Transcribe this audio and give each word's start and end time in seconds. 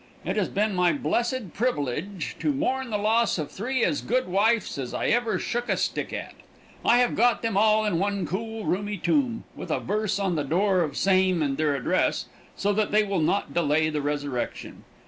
It 0.25 0.35
has 0.35 0.49
been 0.49 0.73
my 0.73 0.93
blessed 0.93 1.53
privilidge 1.53 2.35
to 2.39 2.51
mourn 2.53 2.89
the 2.89 2.97
loss 2.97 3.37
of 3.37 3.51
three 3.51 3.83
as 3.85 4.01
good 4.01 4.27
wives 4.27 4.79
as 4.79 4.95
I 4.95 5.09
ever 5.09 5.37
shook 5.37 5.69
a 5.69 5.77
stick 5.77 6.11
at. 6.11 6.33
I 6.83 6.97
have 6.97 7.15
got 7.15 7.43
them 7.43 7.55
all 7.55 7.85
in 7.85 7.99
one 7.99 8.25
cool, 8.25 8.65
roomy 8.65 8.97
toom, 8.97 9.43
with 9.55 9.69
a 9.69 9.79
verse 9.79 10.17
on 10.17 10.33
the 10.33 10.43
door 10.43 10.81
of 10.81 10.97
same 10.97 11.43
and 11.43 11.55
their 11.55 11.75
address, 11.75 12.25
so 12.55 12.73
that 12.73 12.89
they 12.89 13.03
will 13.03 13.21
not 13.21 13.53
delay 13.53 13.91
the 13.91 14.01
resurrection. 14.01 14.85